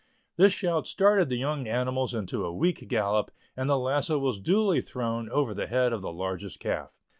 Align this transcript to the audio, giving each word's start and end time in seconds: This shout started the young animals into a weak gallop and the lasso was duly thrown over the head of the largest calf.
This 0.35 0.51
shout 0.51 0.87
started 0.87 1.29
the 1.29 1.37
young 1.37 1.67
animals 1.67 2.15
into 2.15 2.43
a 2.43 2.51
weak 2.51 2.87
gallop 2.87 3.29
and 3.55 3.69
the 3.69 3.77
lasso 3.77 4.17
was 4.17 4.39
duly 4.39 4.81
thrown 4.81 5.29
over 5.29 5.53
the 5.53 5.67
head 5.67 5.93
of 5.93 6.01
the 6.01 6.11
largest 6.11 6.59
calf. 6.59 6.97